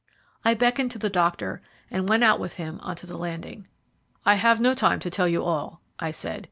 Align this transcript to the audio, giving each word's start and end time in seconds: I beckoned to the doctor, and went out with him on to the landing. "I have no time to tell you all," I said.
I 0.43 0.55
beckoned 0.55 0.89
to 0.93 0.97
the 0.97 1.11
doctor, 1.11 1.61
and 1.91 2.09
went 2.09 2.23
out 2.23 2.39
with 2.39 2.55
him 2.55 2.79
on 2.81 2.95
to 2.95 3.05
the 3.05 3.17
landing. 3.19 3.67
"I 4.25 4.33
have 4.33 4.59
no 4.59 4.73
time 4.73 4.99
to 5.01 5.11
tell 5.11 5.27
you 5.27 5.43
all," 5.43 5.79
I 5.99 6.09
said. 6.09 6.39